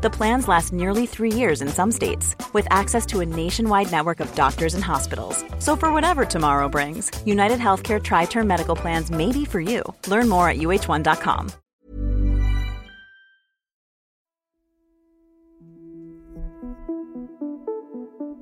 [0.00, 4.20] The plans last nearly three years in some states, with access to a nationwide network
[4.20, 5.44] of doctors and hospitals.
[5.58, 9.82] So, for whatever tomorrow brings, United Healthcare Tri Term Medical Plans may be for you.
[10.06, 11.50] Learn more at uh1.com.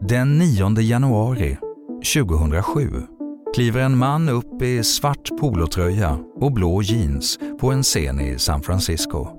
[0.08, 1.56] Den 9 januari
[2.14, 3.06] 2007
[3.54, 8.62] kliver en man upp i svart polotröja och blå jeans på en scen i San
[8.62, 9.35] Francisco.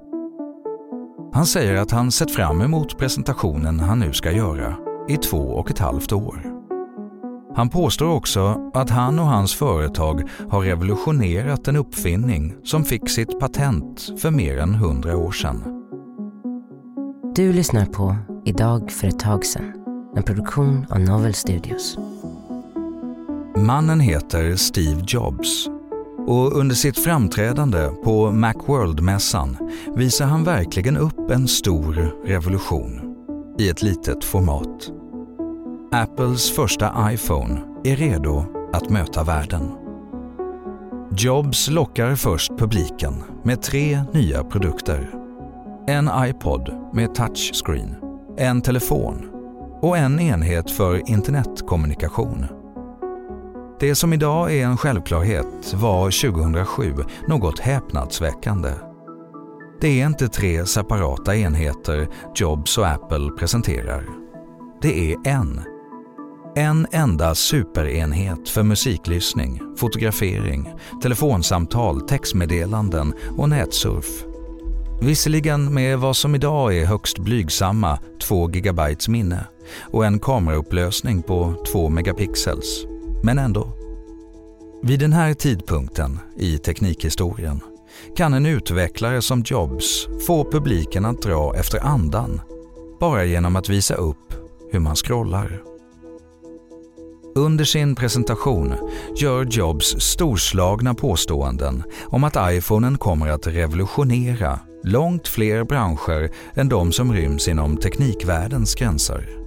[1.38, 4.76] Han säger att han sett fram emot presentationen han nu ska göra
[5.10, 6.54] i två och ett halvt år.
[7.56, 13.40] Han påstår också att han och hans företag har revolutionerat en uppfinning som fick sitt
[13.40, 15.64] patent för mer än hundra år sedan.
[17.36, 19.74] Du lyssnar på Idag för ett tag sedan,
[20.16, 21.98] en produktion av Novel Studios.
[23.56, 25.70] Mannen heter Steve Jobs
[26.28, 29.58] och under sitt framträdande på Macworld-mässan
[29.96, 33.16] visar han verkligen upp en stor revolution
[33.60, 34.92] i ett litet format.
[35.92, 39.72] Apples första iPhone är redo att möta världen.
[41.12, 45.14] Jobs lockar först publiken med tre nya produkter.
[45.88, 47.96] En iPod med touchscreen,
[48.38, 49.26] en telefon
[49.82, 52.57] och en enhet för internetkommunikation.
[53.80, 56.94] Det som idag är en självklarhet var 2007
[57.28, 58.72] något häpnadsväckande.
[59.82, 64.04] Det är inte tre separata enheter Jobs och Apple presenterar.
[64.82, 65.62] Det är en.
[66.56, 74.24] En enda superenhet för musiklyssning, fotografering, telefonsamtal, textmeddelanden och nätsurf.
[75.02, 79.48] Visserligen med vad som idag är högst blygsamma 2 GB minne
[79.82, 82.86] och en kameraupplösning på 2 megapixels
[83.24, 83.68] men ändå.
[84.84, 87.60] Vid den här tidpunkten i teknikhistorien
[88.16, 92.42] kan en utvecklare som Jobs få publiken att dra efter andan
[93.00, 94.34] bara genom att visa upp
[94.72, 95.62] hur man scrollar.
[97.36, 98.74] Under sin presentation
[99.18, 106.92] gör Jobs storslagna påståenden om att iPhonen kommer att revolutionera långt fler branscher än de
[106.92, 109.47] som ryms inom teknikvärldens gränser.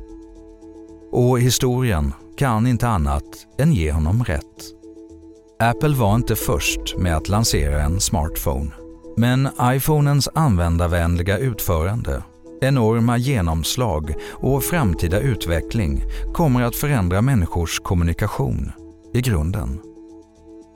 [1.13, 4.45] Och historien kan inte annat än ge honom rätt.
[5.59, 8.71] Apple var inte först med att lansera en smartphone.
[9.17, 12.23] Men iPhonens användarvänliga utförande,
[12.61, 16.03] enorma genomslag och framtida utveckling
[16.35, 18.73] kommer att förändra människors kommunikation
[19.15, 19.81] i grunden.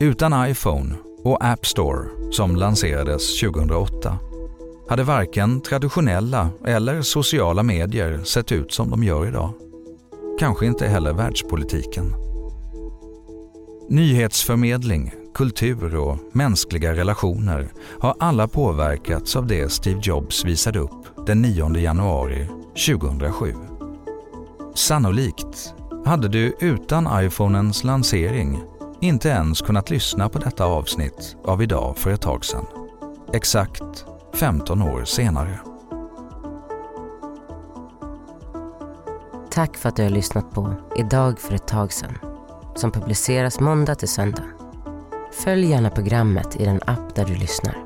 [0.00, 4.18] Utan iPhone och App Store, som lanserades 2008,
[4.88, 9.52] hade varken traditionella eller sociala medier sett ut som de gör idag.
[10.38, 12.14] Kanske inte heller världspolitiken.
[13.88, 21.42] Nyhetsförmedling, kultur och mänskliga relationer har alla påverkats av det Steve Jobs visade upp den
[21.42, 22.48] 9 januari
[22.86, 23.54] 2007.
[24.74, 25.74] Sannolikt
[26.04, 28.62] hade du utan iPhonens lansering
[29.00, 32.64] inte ens kunnat lyssna på detta avsnitt av Idag för ett tag sedan.
[33.32, 35.73] Exakt 15 år senare.
[39.54, 42.18] Tack för att du har lyssnat på Idag för ett tag sedan
[42.76, 44.44] som publiceras måndag till söndag.
[45.32, 47.84] Följ gärna programmet i den app där du lyssnar.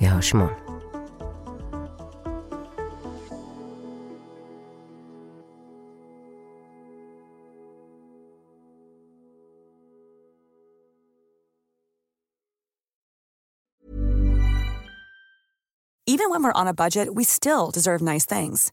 [0.00, 0.56] Vi hörs imorgon.
[16.06, 18.72] Even when we're on a budget, we still deserve nice things.